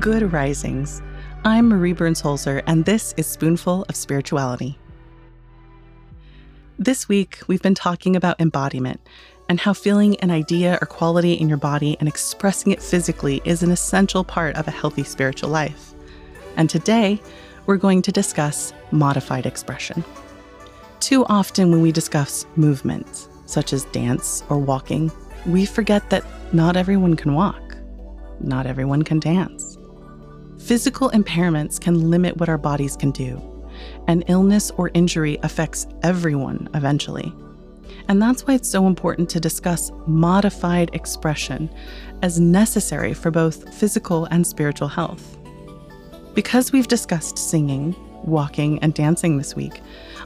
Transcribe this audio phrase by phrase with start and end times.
[0.00, 1.02] Good Risings.
[1.44, 4.78] I'm Marie Burns Holzer, and this is Spoonful of Spirituality.
[6.78, 9.00] This week, we've been talking about embodiment
[9.48, 13.64] and how feeling an idea or quality in your body and expressing it physically is
[13.64, 15.94] an essential part of a healthy spiritual life.
[16.56, 17.20] And today,
[17.66, 20.04] we're going to discuss modified expression.
[21.00, 25.10] Too often, when we discuss movements, such as dance or walking,
[25.44, 27.76] we forget that not everyone can walk,
[28.38, 29.67] not everyone can dance.
[30.68, 33.40] Physical impairments can limit what our bodies can do,
[34.06, 37.32] and illness or injury affects everyone eventually.
[38.08, 41.70] And that's why it's so important to discuss modified expression
[42.20, 45.38] as necessary for both physical and spiritual health.
[46.34, 49.80] Because we've discussed singing, walking, and dancing this week,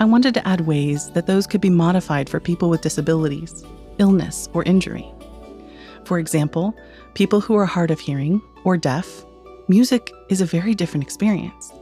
[0.00, 3.64] I wanted to add ways that those could be modified for people with disabilities,
[3.96, 5.10] illness, or injury.
[6.04, 6.76] For example,
[7.14, 9.24] people who are hard of hearing or deaf
[9.68, 11.72] music is a very different experience.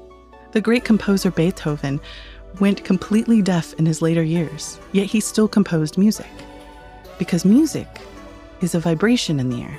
[0.52, 2.00] The great composer Beethoven
[2.60, 6.30] went completely deaf in his later years, yet he still composed music.
[7.18, 7.88] Because music
[8.60, 9.78] is a vibration in the air.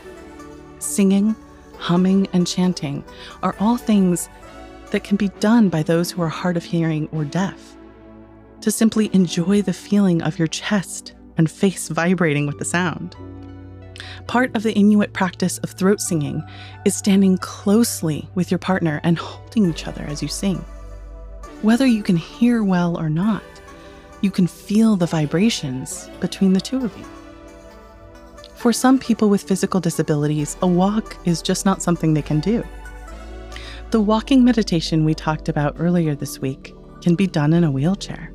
[0.80, 1.36] Singing,
[1.78, 3.04] humming, and chanting
[3.42, 4.30] are all things
[4.92, 7.76] that can be done by those who are hard of hearing or deaf.
[8.62, 13.16] To simply enjoy the feeling of your chest and face vibrating with the sound.
[14.28, 16.44] Part of the Inuit practice of throat singing
[16.84, 20.58] is standing closely with your partner and holding each other as you sing.
[21.62, 23.44] Whether you can hear well or not,
[24.22, 27.06] you can feel the vibrations between the two of you.
[28.56, 32.64] For some people with physical disabilities, a walk is just not something they can do.
[33.92, 38.34] The walking meditation we talked about earlier this week can be done in a wheelchair.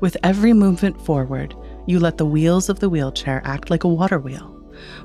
[0.00, 1.54] With every movement forward,
[1.86, 4.50] you let the wheels of the wheelchair act like a water wheel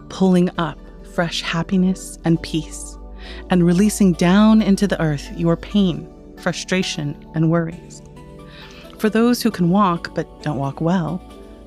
[0.10, 0.80] pulling up
[1.14, 2.98] fresh happiness and peace,
[3.50, 8.02] and releasing down into the earth your pain, frustration, and worries.
[8.98, 11.22] For those who can walk but don't walk well,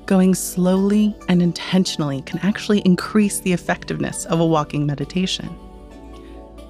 [0.05, 5.49] going slowly and intentionally can actually increase the effectiveness of a walking meditation.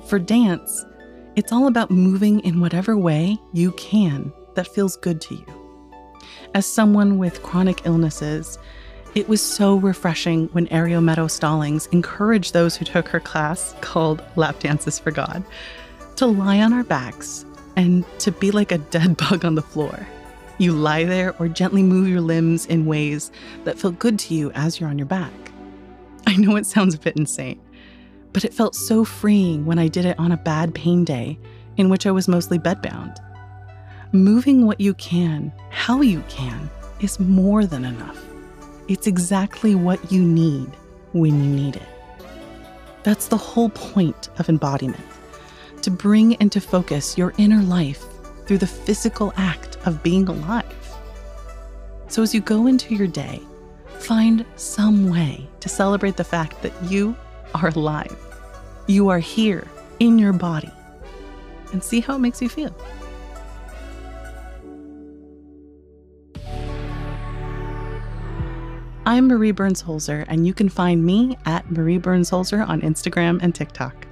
[0.08, 0.86] For dance,
[1.36, 5.46] it's all about moving in whatever way you can that feels good to you.
[6.54, 8.60] As someone with chronic illnesses,
[9.16, 14.24] it was so refreshing when Ariel Meadow Stallings encouraged those who took her class, called
[14.36, 15.44] Lap Dances for God,
[16.16, 20.08] to lie on our backs and to be like a dead bug on the floor.
[20.58, 23.32] You lie there or gently move your limbs in ways
[23.66, 25.32] that feel good to you as you're on your back.
[26.26, 27.62] I know it sounds a bit insane,
[28.32, 31.38] but it felt so freeing when I did it on a bad pain day
[31.78, 33.18] in which I was mostly bedbound.
[34.12, 36.70] Moving what you can, how you can,
[37.00, 38.33] is more than enough.
[38.88, 40.70] It's exactly what you need
[41.14, 41.88] when you need it.
[43.04, 45.04] That's the whole point of embodiment
[45.82, 48.04] to bring into focus your inner life
[48.46, 50.66] through the physical act of being alive.
[52.08, 53.42] So, as you go into your day,
[54.00, 57.16] find some way to celebrate the fact that you
[57.56, 58.16] are alive.
[58.88, 59.68] You are here
[60.00, 60.72] in your body,
[61.72, 62.76] and see how it makes you feel.
[69.06, 73.38] I'm Marie Burns Holzer, and you can find me at Marie Burns Holzer on Instagram
[73.42, 74.08] and TikTok.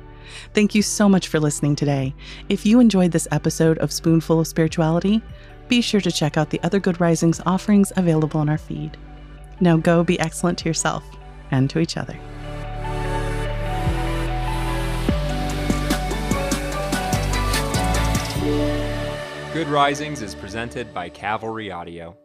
[0.53, 2.13] Thank you so much for listening today.
[2.49, 5.21] If you enjoyed this episode of Spoonful of Spirituality,
[5.69, 8.97] be sure to check out the other Good Risings offerings available on our feed.
[9.61, 11.05] Now go be excellent to yourself
[11.51, 12.19] and to each other.
[19.53, 22.17] Good Risings is presented by Cavalry Audio.